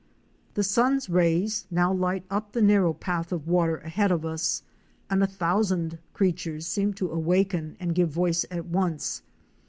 The 0.55 0.63
sun's 0.63 1.11
rays 1.11 1.67
now 1.69 1.93
light 1.93 2.23
up 2.31 2.53
the 2.53 2.61
narrow 2.63 2.91
path 2.91 3.31
of 3.31 3.47
water 3.47 3.77
ahead 3.77 4.11
of 4.11 4.25
us, 4.25 4.63
and 5.11 5.21
a 5.21 5.27
thousand 5.27 5.99
creatures 6.11 6.65
seem 6.65 6.95
to 6.95 7.11
awaken 7.11 7.77
and 7.79 7.93
give 7.93 8.09
voice 8.09 8.43
at 8.49 8.65
once. 8.65 9.21